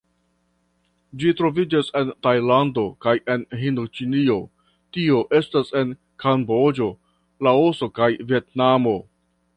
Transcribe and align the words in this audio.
Ĝi 1.23 1.33
troviĝas 1.41 1.91
en 1.99 2.09
Tajlando 2.27 2.85
kaj 3.05 3.13
en 3.35 3.45
Hindoĉinio, 3.65 4.39
tio 4.97 5.21
estas 5.41 5.71
en 5.83 5.95
Kamboĝo, 6.25 6.89
Laoso 7.49 7.91
kaj 8.01 8.13
Vjetnamo. 8.33 9.01